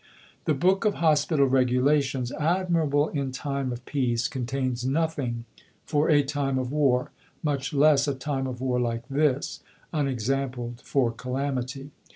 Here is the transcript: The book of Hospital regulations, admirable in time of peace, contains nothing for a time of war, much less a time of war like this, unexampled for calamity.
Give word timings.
The 0.45 0.55
book 0.55 0.83
of 0.83 0.95
Hospital 0.95 1.45
regulations, 1.45 2.31
admirable 2.31 3.09
in 3.09 3.31
time 3.31 3.71
of 3.71 3.85
peace, 3.85 4.27
contains 4.27 4.83
nothing 4.83 5.45
for 5.85 6.09
a 6.09 6.23
time 6.23 6.57
of 6.57 6.71
war, 6.71 7.11
much 7.43 7.71
less 7.71 8.07
a 8.07 8.15
time 8.15 8.47
of 8.47 8.61
war 8.61 8.79
like 8.79 9.07
this, 9.09 9.59
unexampled 9.93 10.81
for 10.83 11.11
calamity. 11.11 11.91